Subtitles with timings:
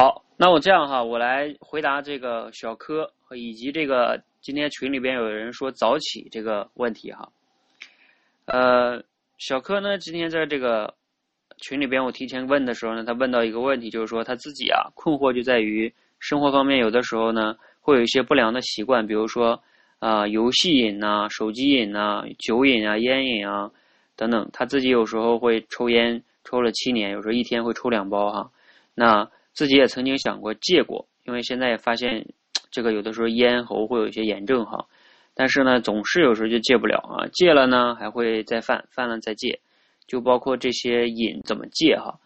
[0.00, 7.30] 好，那我这样哈，我来回答这个小柯和以及这个今天群里边有人说早起这个问题哈。
[8.46, 9.04] 呃，
[9.36, 10.94] 小柯呢，今天在这个
[11.58, 19.62] 群里边我提前问的时候呢，他问到一个问题，就是说他自己啊困惑就在于生活方面有的时候呢会有一些不良的习惯，比如说
[19.98, 23.70] 啊游戏瘾呐、手机瘾呐、酒瘾啊、烟瘾啊
[24.16, 24.48] 等等。
[24.50, 28.50] 他自己有时候会抽烟，抽了七年，有时候一天会抽两包哈。
[28.94, 32.26] 那自己也曾经想过戒过，因为现在也发现
[32.70, 34.86] 这个有的时候咽喉会有一些炎症哈，
[35.34, 39.60] 但是呢总是有时候就戒不了啊，戒了呢还会再犯，犯了再戒，
[40.06, 42.18] 就包括这些瘾怎么戒哈。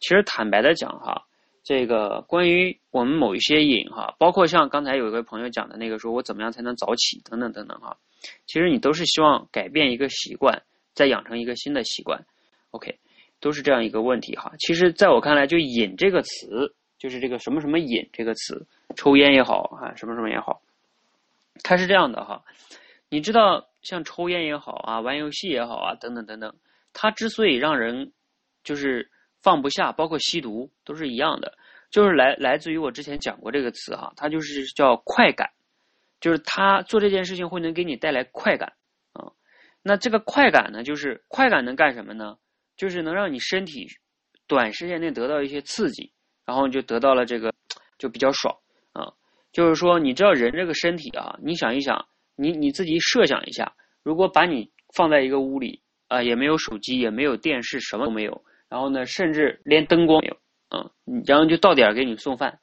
[0.00, 1.26] 其实坦白的讲哈，
[1.62, 7.98] 这个关于我们某一些瘾哈，包括像刚才有一个朋友讲的那个说我怎么样才能早起等等等等哈，
[8.46, 10.62] 其实你都是希望改变一个习惯，
[10.94, 12.24] 再养成一个新的习惯
[12.70, 12.98] ，OK。
[13.40, 14.50] 都是这样一个问题哈。
[14.58, 20.60] 其实，在我看来，就“瘾”这个词，就是这个什么什么瘾这个词，抽烟也好啊，什么什么也好，
[21.62, 22.42] 它是这样的哈。
[23.08, 26.54] 你知道，像抽烟也好啊，玩游戏也好啊，等等等等，
[26.92, 28.12] 它之所以让人
[28.64, 31.56] 就是放不下，包括吸毒都是一样的，
[31.90, 35.48] 就是来来自于我之前讲过这个词哈，它就是叫快感，
[36.20, 38.72] 就是他做这件事情会能给你带来快感
[39.12, 39.32] 啊。
[39.82, 42.36] 那这个快感呢，就是快感能干什么呢？
[42.76, 43.88] 就是能让你身体
[44.46, 46.12] 短时间内得到一些刺激，
[46.48, 47.52] 然后就得到了这个
[47.98, 48.56] 就比较爽
[48.94, 49.12] 啊。
[49.52, 53.70] 就是说，你知道人这个身体啊，你想一想，你你自己设想一下，
[54.02, 60.36] 如果把你放在一个屋里啊，也没有手机，也没有电视，什么都没有，然后呢，甚至连灯光没有
[60.70, 60.90] 啊，
[61.26, 62.58] 然后就到点给你送饭，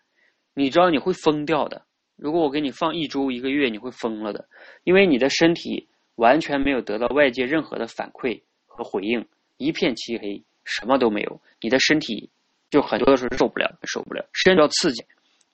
[0.56, 1.86] 你知道你会疯掉的。
[2.16, 4.48] 如果我给你放一周一个月，你会疯了的，
[4.84, 9.24] 因为你的身体完全没有得到外界任何的反馈和回应。
[9.58, 12.30] 一片漆黑，什么都没有，你的身体
[12.76, 15.02] 就很多的时候受不了，受不了，身要刺激。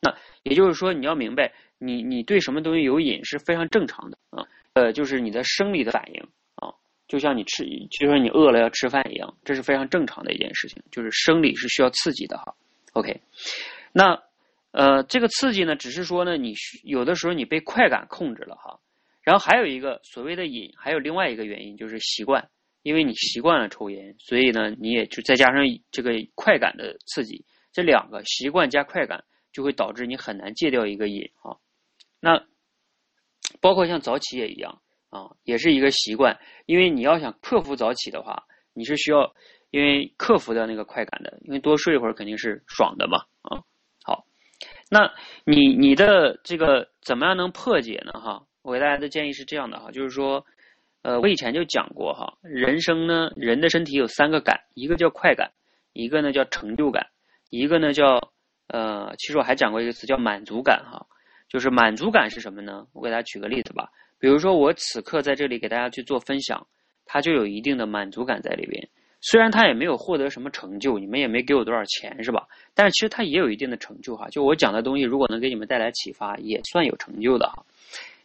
[0.02, 4.43] 那也就是说，你要明白，你你对什么东西有瘾是非常正常的啊。
[4.73, 6.20] 呃，就是你的生理的反应
[6.55, 6.73] 啊，
[7.08, 10.82] 就像你吃，就像你饿了要吃饭一样，这是非常正常的一件事情。
[10.89, 12.55] 就是生理是需要刺激的哈。
[12.93, 13.21] OK，
[13.93, 14.20] 那
[14.71, 18.80] 呃，这个刺激呢，只是说呢，你有的时候你被快感控制了哈。
[19.21, 22.49] 然后还有一个所谓的瘾，还有另外一个原因就是习惯。
[22.83, 31.58] 因为你习惯了抽烟，所以呢，你也就再加上这个快感的刺激，这两个习惯加快感，就会导致你很难戒掉一个瘾啊。
[32.20, 32.43] 那
[33.59, 36.39] 包括像早起也一样啊，也是一个习惯。
[36.65, 39.31] 因为你要想克服早起的话，你是需要
[39.70, 43.61] 因为克服掉那个快感的，因为多睡一会儿肯定是爽的嘛啊。
[44.03, 44.25] 好，
[44.89, 45.14] 那
[45.45, 48.14] 你你的这个怎么样能破解呢？
[48.14, 50.43] 哈，我给大家的建议是这样的哈，就是说。
[51.04, 55.52] 呃，我以前就讲过哈，人生呢，人的身体有三个感，一个叫快感，
[55.94, 57.08] 一个呢叫成就感，
[57.50, 58.32] 一个呢叫
[58.67, 61.06] 呃，其实我还讲过一个词叫满足感哈，
[61.50, 62.86] 就是满足感是什么呢？
[62.94, 63.89] 我给大家举个例子吧，
[64.20, 66.67] 比如说我此刻在这里给大家去做分享，
[67.06, 68.88] 它就有一定的满足感在里边，
[69.22, 72.48] 虽然他也没有获得什么成就，你们也没给我多少钱是吧？
[72.76, 77.66] 但是其实它也有一定的成就哈，就我讲的东西如果能给你们带来启发，也算有成就的哈。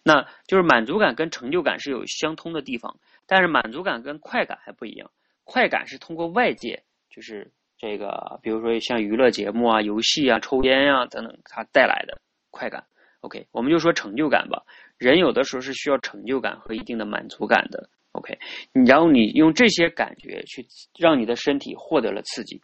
[0.06, 2.97] 那就是满足感跟成就感是有相通的地方，
[3.27, 5.11] 但是满足感跟快感还不一样。
[5.43, 6.81] 快感是通过外界，
[7.11, 12.16] 就是这个，比如说像娱乐节目啊、游戏啊、抽烟呀等等，它带来的
[12.53, 12.87] 快感。
[13.22, 14.62] OK，我们就说成就感吧。
[14.97, 17.91] 人有的时候是需要成就感和一定的满足感的。
[18.12, 18.39] OK，
[18.72, 20.65] 你然后你用这些感觉去
[20.97, 22.62] 让你的身体获得了刺激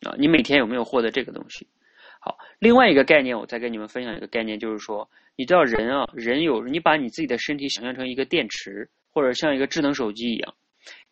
[0.00, 1.68] 啊，你每天有没有获得这个东西？
[2.64, 10.54] 另外一个概念，我再跟你们分享一个概念，就是说，你知道人啊，人有你把你自己的身体想象成一个电池，或者像一个智能手机一样，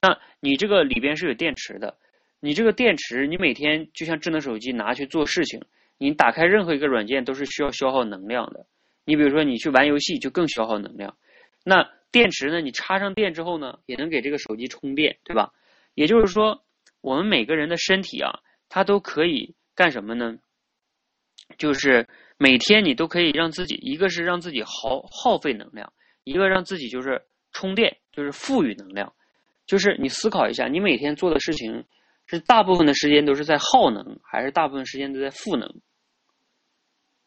[0.01, 1.95] 那你这个里边是有电池的，
[2.41, 5.61] 你这个电池，你每天就像智能手机拿去做事情，
[5.99, 8.65] 你打开任何一个软件都是需要消耗能量的。
[9.05, 11.15] 你比如说你去玩游戏就更消耗能量，
[11.67, 15.53] 那电池呢，你插上电之后呢，也能给这个手机充电，对吧？
[15.93, 16.65] 也就是说，
[17.03, 20.39] 我们每个人的身体啊，它都可以干什么呢？
[21.59, 22.09] 就是
[22.39, 25.93] 每天你都可以让自己，一个是让自己耗耗费能量，
[26.25, 27.23] 一个让自己就是
[27.53, 29.13] 充电，就是赋予能量。
[29.67, 31.85] 就是你思考一下，你每天做的事情
[32.27, 35.73] 是大部分的时间都是在耗能，还是大部分时间都在赋能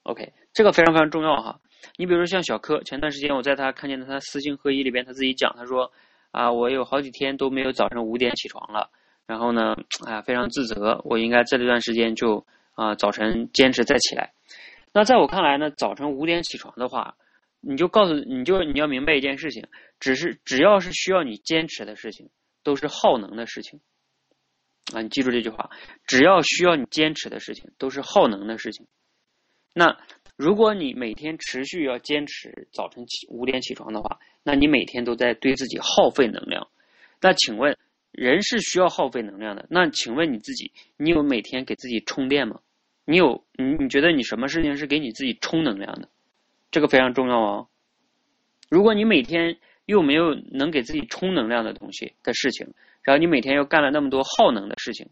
[0.04, 1.60] ？OK，这个非常非常重要哈。
[1.98, 5.92] 你比如说像小柯，前段时间我在他看见的他私信会议里边，他自己讲，他说
[6.31, 8.89] 啊，我有好几天都没有早上五点起床了，
[9.25, 9.75] 然后呢，
[10.06, 12.45] 哎呀，非常自责，我应该在这段时间就。
[12.75, 14.33] 啊，早晨坚持再起来。
[14.94, 17.18] 那在我看来呢，早晨五点起床的话，
[17.60, 19.68] 你就告诉你就你要明白一件事情，
[20.00, 22.30] 只是只要是需要你坚持的事情，
[22.63, 23.81] 都是耗能的事情。
[24.94, 25.72] 啊，你记住这句话，
[26.06, 28.86] 只要需要你坚持的事情，都是耗能的事情。
[29.74, 29.98] 那
[30.38, 36.68] 如果你每天持续要坚持早晨起五点起床的话，那你每天都在对自己耗费能量。
[37.19, 37.77] 那请问，
[38.12, 39.66] 人是需要耗费能量的？
[39.69, 42.60] 那请问你自己，你有每天给自己充电吗？
[43.06, 46.10] 你有你你觉得你什么事情是给你自己充能量的？
[46.72, 47.68] 这个非常重要哦。
[48.69, 52.68] 如果你每天又没有能给自己充能量的东西的事情，
[53.04, 55.07] 然后你每天又干了那么多耗能的事情，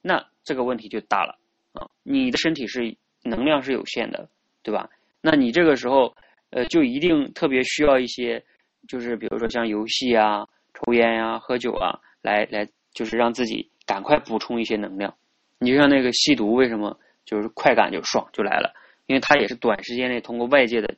[0.00, 1.36] 那这个问题就大了
[1.72, 1.90] 啊！
[2.04, 4.28] 你的身体是能量是有限的，
[4.62, 4.88] 对吧？
[5.20, 6.14] 那你这个时候
[6.50, 8.42] 呃就一定特别需要一些，
[8.88, 15.12] 就是比如说像游戏啊、抽烟呀、喝酒啊，来来就是让自己赶快补充一些能量。
[15.58, 18.74] 你就像那个吸毒，为什么就是快感就爽就来了？
[19.06, 20.94] 因为它也是短时间内通过外界的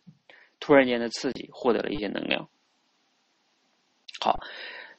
[0.61, 2.49] 突然间的刺激获得了一些能量。
[4.21, 4.39] 好。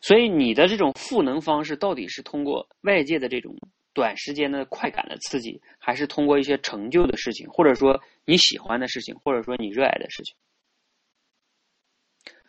[0.01, 3.56] 所以你的这种赋能方式到底是通过外界的这种
[3.92, 10.36] 短时间的快感的刺激，还是通过一些成就的事情，或者说你喜欢的事情，或者说你热爱的事情？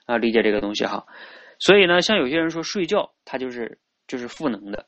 [0.05, 1.07] 啊，理解这个东西哈。
[1.59, 4.87] 所以呢，像有些人说睡觉，它就是就是赋能的，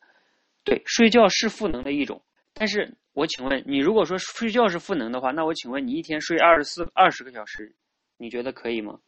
[0.64, 2.20] 对，睡觉是赋能的一种。
[2.58, 7.74] 但是我请问你，如果说睡觉是赋能的话，那我请问你一天睡二十四二十个小时，
[8.16, 8.98] 你觉得可以吗？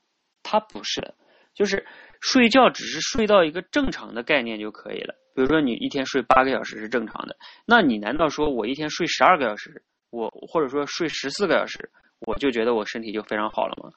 [0.42, 1.14] 它不是的，
[1.54, 1.84] 就是。
[2.22, 5.14] 睡觉只是睡到一个正常的概念就可以了。
[5.34, 13.90] 比如说你一天睡八个小时是正常的，那你难道说我一天睡十二个小时，我或者说睡十四个小时，我就觉得我身体就非常好了吗？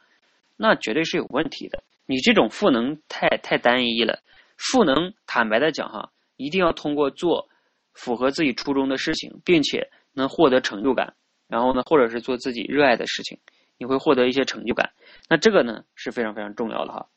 [0.56, 1.84] 那绝对是有问题的。
[2.06, 4.18] 你这种赋能太太单一了。
[4.56, 7.50] 赋能，坦白的讲哈，一定要通过做
[7.94, 11.14] 符合自己初衷的事情，并且能获得成就感，
[11.48, 13.38] 然后呢，或者是做自己热爱的事情，
[13.78, 14.92] 你会获得一些成就感。
[15.30, 17.08] 那这个呢是非常非常重要的哈。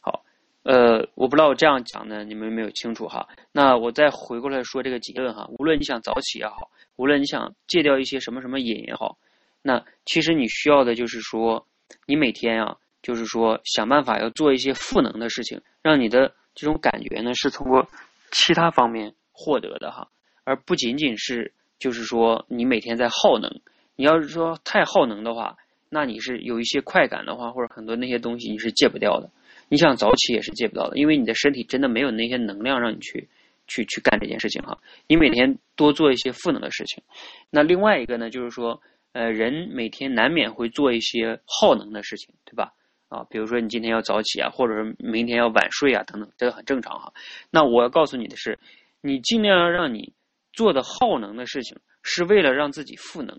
[0.00, 0.24] 好
[0.62, 3.28] 呃，我不知道我这样讲呢，你们有没有清楚哈？
[3.52, 5.46] 那我再回过来说这个结论哈。
[5.58, 9.18] 无论你想早起也好，无论你想戒掉一些什么什么瘾也好，
[9.62, 11.66] 那其实你需要的就是说，
[12.06, 17.86] 你每天啊，就是说想办法要做一些赋能的事情，让你的这种感觉呢是通过
[18.30, 20.08] 其他方面获得的哈，
[20.44, 23.60] 而不仅仅是就是说你每天在耗能。
[23.96, 25.56] 你要是说太耗能的话，
[25.88, 29.30] 那你是有一些快感的话，或者很多那些东西你是戒不掉的。
[29.68, 33.28] 你想早起也是戒不到的，因为你的身体真的没有那些能量让你去
[33.66, 34.78] 去去干这件事情哈。
[35.06, 37.02] 你每天多做一些赋能的事情。
[37.50, 38.80] 那另外一个呢，就是说，
[39.12, 42.72] 呃，人每天难免会做一些耗能的事情，对吧？
[43.08, 47.12] 啊，比如说你今天要早起啊，或者是明天要晚睡啊，等等，这个很正常哈。
[47.50, 48.58] 那我要告诉你的是，
[49.06, 50.14] 你尽量要让你
[50.54, 53.38] 做的耗能的事情，是为了让自己赋能。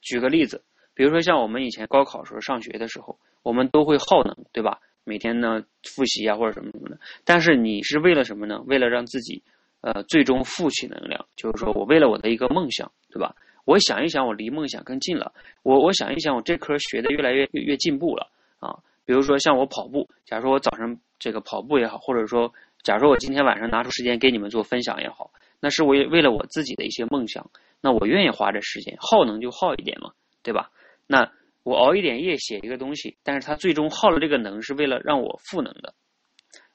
[0.00, 0.64] 举个例子，
[0.94, 4.80] 比如说像我们以前高考时候上学的时候，我们都会耗能，对吧？
[5.04, 8.62] 每天呢复习啊或者什么什么的，但是你是为了什么呢？
[8.66, 9.42] 为了让自己，
[9.82, 11.22] 呃，最终富取能量。
[11.36, 13.36] 就是说我为了我的一个梦想，对吧？
[13.66, 15.34] 我想一想，我离梦想更近了。
[15.62, 18.78] 我我想一想，我这科学的越来越越进步了啊。
[19.04, 22.52] 比如说像我跑步，假如说我早上这个跑步也好，或者说
[22.82, 27.50] 假如说我今天晚上拿出时间给你们做分享也好，那是我为了我自己的一些梦想，
[27.80, 30.12] 那我愿意花这时间，耗能就耗一点嘛，
[30.42, 30.70] 对吧？
[31.06, 31.30] 那。
[31.64, 35.94] 我熬一点夜写一个东西，但是它最终耗了这个能，是为了让我赋能的。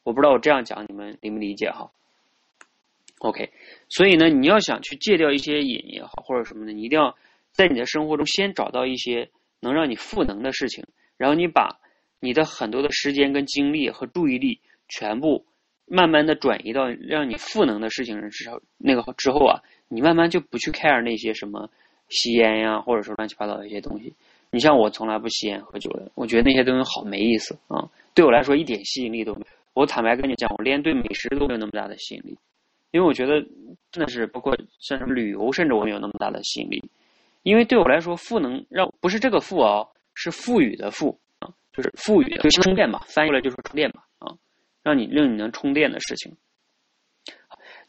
[0.04, 1.92] 我不知道我这样讲你们理不理解哈
[3.20, 3.52] ？OK，
[3.90, 7.14] 所以呢，你要想去戒掉一些瘾也好，或者什么的，你一定要
[7.52, 9.30] 在你的生活中先找到一些
[9.60, 10.86] 能让你赋能的事情，
[11.18, 11.82] 然后你把
[12.20, 15.46] 你的很多的时间跟精力和注意力全部
[15.86, 21.70] 慢慢的转移到让你赋能的事情上之后，那个之后啊，你慢慢就不去 care 那些什么
[22.10, 24.14] 吸烟呀，或者说乱七八糟的一些东西。
[24.50, 29.48] 你像我从来不吸烟喝酒的，我觉得那些东西好没意思啊，对我来说一点吸引力都没有。
[29.74, 32.38] 我坦白跟你讲，我连对美食都没有那么大的吸引力，
[32.92, 33.42] 因为我觉得
[33.92, 36.84] 真的是包括像什么旅游，甚至我没有那么大的吸引力。
[37.44, 41.20] 因为对我来说，赋能让不是这个富哦，是赋予的赋，
[41.78, 44.34] 就是赋予的充电吧，翻译过来就是充电吧啊，
[44.82, 46.36] 让你令你能充电的事情。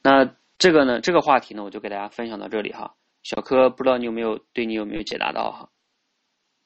[0.03, 2.95] 那这个呢，这个话题呢，我就给大家分享到这里哈。
[3.23, 5.71] 小柯不知道你有没有对你有没有解答到哈？